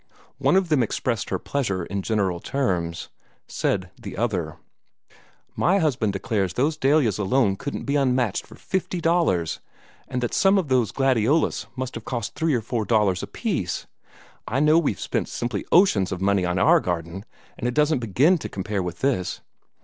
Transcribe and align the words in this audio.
One 0.39 0.55
of 0.55 0.69
them 0.69 0.81
expressed 0.81 1.29
her 1.29 1.37
pleasure 1.37 1.85
in 1.85 2.01
general 2.01 2.39
terms. 2.39 3.09
Said 3.47 3.91
the 4.01 4.17
other 4.17 4.57
"My 5.55 5.77
husband 5.77 6.13
declares 6.13 6.55
those 6.55 6.75
dahlias 6.75 7.19
alone 7.19 7.55
couldn't 7.55 7.83
be 7.83 8.03
matched 8.03 8.47
for 8.47 8.55
thirty 8.55 8.99
dollars, 8.99 9.59
and 10.07 10.19
that 10.23 10.33
some 10.33 10.57
of 10.57 10.69
those 10.69 10.91
gladiolus 10.91 11.67
must 11.75 11.93
have 11.93 12.05
cost 12.05 12.33
three 12.33 12.55
or 12.55 12.61
four 12.61 12.83
dollars 12.83 13.21
apiece. 13.21 13.85
I 14.47 14.59
know 14.59 14.79
we've 14.79 14.99
spent 14.99 15.29
simply 15.29 15.65
oceans 15.71 16.11
of 16.11 16.19
money 16.19 16.45
on 16.45 16.57
our 16.57 16.79
garden, 16.79 17.23
and 17.59 17.67
it 17.67 17.75
doesn't 17.75 17.99
begin 17.99 18.39
to 18.39 18.49
compare 18.49 18.81
with 18.81 19.01
this." 19.01 19.41